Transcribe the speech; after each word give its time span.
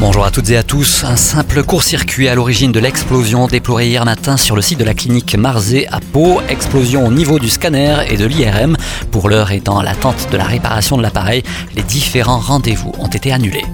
Bonjour 0.00 0.24
à 0.24 0.30
toutes 0.32 0.50
et 0.50 0.56
à 0.56 0.64
tous. 0.64 1.04
Un 1.04 1.16
simple 1.16 1.62
court-circuit 1.62 2.28
à 2.28 2.34
l'origine 2.34 2.72
de 2.72 2.80
l'explosion 2.80 3.46
déplorée 3.46 3.86
hier 3.86 4.04
matin 4.04 4.36
sur 4.36 4.56
le 4.56 4.62
site 4.62 4.78
de 4.78 4.84
la 4.84 4.92
clinique 4.92 5.36
Marzé 5.36 5.86
à 5.86 6.00
Pau. 6.00 6.40
Explosion 6.48 7.06
au 7.06 7.12
niveau 7.12 7.38
du 7.38 7.48
scanner 7.48 7.98
et 8.10 8.16
de 8.16 8.26
l'IRM. 8.26 8.76
Pour 9.12 9.28
l'heure 9.28 9.52
et 9.52 9.60
dans 9.60 9.80
l'attente 9.82 10.28
de 10.32 10.36
la 10.36 10.44
réparation 10.44 10.96
de 10.96 11.02
l'appareil, 11.02 11.44
les 11.76 11.82
différents 11.82 12.40
rendez-vous 12.40 12.92
ont 12.98 13.06
été 13.06 13.32
annulés. 13.32 13.64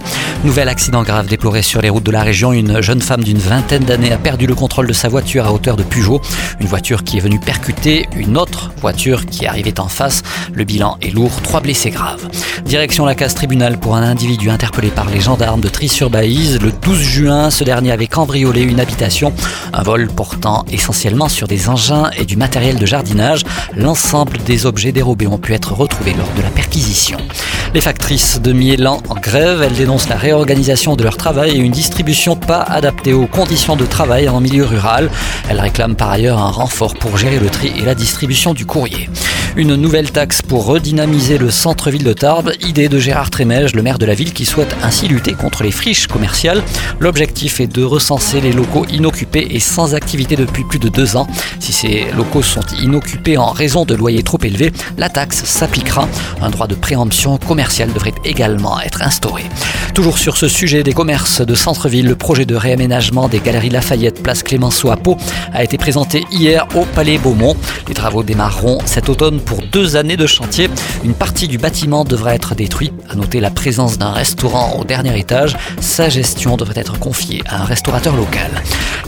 Nouvel 0.45 0.69
accident 0.69 1.03
grave 1.03 1.27
déploré 1.27 1.63
sur 1.63 1.83
les 1.83 1.91
routes 1.91 2.05
de 2.05 2.11
la 2.11 2.23
région. 2.23 2.53
Une 2.53 2.81
jeune 2.81 3.01
femme 3.01 3.25
d'une 3.25 3.39
vingtaine 3.39 3.85
d'années 3.85 4.13
a 4.13 4.19
perdu 4.19 4.47
le 4.47 4.55
contrôle 4.55 4.87
de 4.87 4.93
sa 4.93 5.09
voiture 5.09 5.47
à 5.47 5.53
hauteur 5.53 5.77
de 5.77 5.83
Peugeot. 5.83 6.21
Une 6.61 6.67
voiture 6.67 7.03
qui 7.03 7.17
est 7.17 7.21
venue 7.21 7.41
percuter 7.41 8.09
une 8.17 8.37
autre 8.37 8.73
voiture 8.81 9.27
qui 9.27 9.47
arrivait 9.47 9.81
en 9.81 9.89
face. 9.89 10.23
Le 10.53 10.65
bilan 10.65 10.99
est 11.03 11.11
lourd, 11.11 11.33
trois 11.43 11.61
blessés 11.61 11.91
graves. 11.91 12.29
Direction 12.65 13.05
la 13.05 13.15
case 13.15 13.35
tribunal 13.35 13.79
pour 13.79 13.97
un 13.97 14.03
individu 14.03 14.51
interpellé 14.51 14.89
par 14.89 15.11
les 15.11 15.21
gendarmes 15.21 15.61
de 15.61 15.69
Le 16.13 16.73
12 16.73 16.99
juin, 16.99 17.51
ce 17.51 17.63
dernier 17.63 17.93
avait 17.93 18.09
cambriolé 18.09 18.63
une 18.63 18.81
habitation. 18.81 19.33
Un 19.73 19.83
vol 19.83 20.09
portant 20.09 20.65
essentiellement 20.69 21.29
sur 21.29 21.47
des 21.47 21.69
engins 21.69 22.11
et 22.17 22.25
du 22.25 22.37
matériel 22.37 22.77
de 22.79 22.87
jardinage. 22.87 23.45
L'ensemble 23.77 24.39
des 24.39 24.67
objets 24.67 24.91
dérobés 24.91 25.29
ont 25.29 25.39
pu 25.39 25.55
être 25.55 25.73
retrouvés 25.73 26.15
lors 26.15 26.31
de 26.37 26.43
la 26.43 26.51
perquisition. 26.51 27.19
Les 27.75 27.81
factrices 27.81 28.41
de 28.41 28.53
Miélan 28.53 29.01
en 29.09 29.15
grève, 29.15 29.63
elles 29.63 29.77
dénoncent 29.77 30.09
la 30.09 30.17
réorganisation 30.17 30.97
de 30.97 31.05
leur 31.05 31.17
travail 31.17 31.53
et 31.53 31.59
une 31.59 31.71
distribution 31.71 32.35
pas 32.35 32.63
adaptée 32.63 33.13
aux 33.13 33.27
conditions 33.27 33.77
de 33.77 33.87
travail 33.87 34.29
en 34.29 34.41
milieu 34.41 34.65
rural. 34.65 35.11
Elles 35.49 35.61
réclament 35.61 35.95
par 35.95 36.11
ailleurs 36.11 36.39
un 36.39 36.51
renfort 36.51 36.95
pour 36.95 37.19
gérer 37.19 37.39
le 37.39 37.51
tri 37.51 37.73
et 37.79 37.83
la 37.83 37.95
distribution 37.95 38.53
du 38.53 38.67
courrier. 38.67 39.09
Une 39.57 39.75
nouvelle 39.75 40.13
taxe 40.13 40.43
pour 40.43 40.65
redynamiser 40.67 41.37
le 41.37 41.51
centre-ville 41.51 42.05
de 42.05 42.13
Tarbes, 42.13 42.53
idée 42.61 42.89
de 42.89 43.01
Gérard 43.01 43.31
Trémège, 43.31 43.75
le 43.75 43.83
maire 43.83 43.99
de 43.99 44.07
la 44.07 44.15
ville 44.15 44.33
qui 44.33 44.45
souhaite 44.45 44.77
ainsi 44.83 45.09
lutter 45.09 45.33
contre 45.33 45.65
les 45.65 45.73
friches 45.73 46.07
commerciales. 46.07 46.63
L'objectif 47.01 47.59
est 47.61 47.67
de 47.67 47.83
recenser 47.83 48.41
les 48.41 48.53
locaux 48.53 48.87
inoccupés 48.87 49.49
et 49.51 49.59
sans 49.59 49.97
activité 49.97 50.37
depuis 50.37 50.63
plus 50.63 50.79
de 50.79 50.89
deux 50.89 51.17
ans. 51.17 51.27
Si 51.59 51.73
ces 51.73 52.07
locaux 52.17 52.43
sont 52.43 52.63
inoccupés 52.81 53.39
en 53.39 53.51
raison 53.51 53.85
de 53.85 53.95
loyers 53.95 54.23
trop 54.23 54.39
élevés, 54.41 54.71
la 54.97 55.09
taxe 55.09 55.45
s'appliquera. 55.45 56.09
Un 56.41 56.51
droit 56.51 56.69
de 56.69 56.77
préemption 56.77 57.37
commerciale 57.37 57.93
devrait 57.93 58.15
également 58.25 58.81
être 58.81 59.03
instauré. 59.03 59.43
Toujours 59.95 60.19
sur 60.19 60.37
ce 60.37 60.47
sujet 60.47 60.85
des 60.85 60.93
commerces 60.93 61.41
de 61.41 61.55
centre-ville, 61.57 62.07
le 62.07 62.15
projet 62.15 62.45
de 62.45 62.55
réaménagement 62.55 63.29
des 63.29 63.41
galeries 63.41 63.71
Lafayette, 63.71 64.23
place 64.23 64.45
Clémenceau 64.45 64.93
à 64.93 64.97
Pau, 64.97 65.17
a 65.53 65.65
été 65.65 65.77
présenté 65.77 66.25
hier 66.31 66.69
au 66.77 66.85
Palais 66.85 67.19
Beaumont. 67.19 67.57
Les 67.89 67.95
travaux 67.95 68.23
démarreront 68.23 68.79
cet 68.85 69.09
automne 69.09 69.41
deux 69.73 69.97
années 69.97 70.17
de 70.17 70.27
chantier. 70.27 70.69
Une 71.05 71.15
partie 71.15 71.49
du 71.49 71.59
bâtiment 71.59 72.05
devra 72.05 72.35
être 72.35 72.55
détruite. 72.55 72.93
À 73.09 73.15
noter 73.15 73.41
la 73.41 73.51
présence 73.51 73.99
d'un 73.99 74.11
restaurant 74.11 74.77
au 74.79 74.85
dernier 74.85 75.19
étage. 75.19 75.57
Sa 75.81 76.09
gestion 76.09 76.57
devrait 76.57 76.81
être 76.81 76.99
confiée 76.99 77.43
à 77.47 77.63
un 77.63 77.65
restaurateur 77.65 78.17
local. 78.17 78.51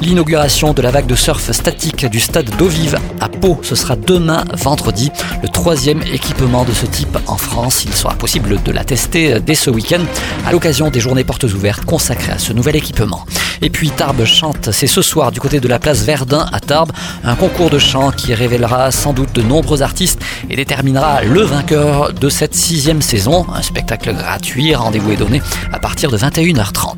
L'inauguration 0.00 0.72
de 0.72 0.82
la 0.82 0.90
vague 0.90 1.06
de 1.06 1.14
surf 1.14 1.50
statique 1.52 2.06
du 2.06 2.20
stade 2.20 2.50
d'eau 2.56 2.66
vive 2.66 2.98
à 3.20 3.28
Pau, 3.28 3.58
ce 3.62 3.74
sera 3.74 3.96
demain 3.96 4.44
vendredi. 4.54 5.10
Le 5.42 5.48
troisième 5.48 6.02
équipement 6.02 6.64
de 6.64 6.72
ce 6.72 6.86
type 6.86 7.18
en 7.26 7.36
France. 7.36 7.84
Il 7.84 7.92
sera 7.92 8.14
possible 8.14 8.62
de 8.62 8.72
la 8.72 8.84
tester 8.84 9.38
dès 9.40 9.54
ce 9.54 9.70
week-end 9.70 10.02
à 10.46 10.52
l'occasion 10.52 10.90
des 10.90 11.00
journées 11.00 11.24
portes 11.24 11.44
ouvertes 11.44 11.84
consacrées 11.84 12.32
à 12.32 12.38
ce 12.38 12.52
nouvel 12.52 12.76
équipement. 12.76 13.24
Et 13.62 13.70
puis 13.70 13.90
Tarbes 13.90 14.24
chante, 14.24 14.70
c'est 14.72 14.88
ce 14.88 15.02
soir 15.02 15.30
du 15.30 15.40
côté 15.40 15.60
de 15.60 15.68
la 15.68 15.78
place 15.78 16.02
Verdun 16.02 16.46
à 16.52 16.58
Tarbes, 16.58 16.90
un 17.22 17.36
concours 17.36 17.70
de 17.70 17.78
chant 17.78 18.10
qui 18.10 18.34
révélera 18.34 18.90
sans 18.90 19.12
doute 19.12 19.32
de 19.32 19.42
nombreux 19.42 19.82
artistes 19.82 20.20
et 20.50 20.56
déterminera 20.56 21.22
le 21.22 21.42
vainqueur 21.42 22.12
de 22.12 22.28
cette 22.28 22.56
sixième 22.56 23.02
saison. 23.02 23.46
Un 23.54 23.62
spectacle 23.62 24.12
gratuit, 24.14 24.74
rendez-vous 24.74 25.12
est 25.12 25.16
donné 25.16 25.40
à 25.72 25.78
partir 25.78 26.10
de 26.10 26.18
21h30. 26.18 26.96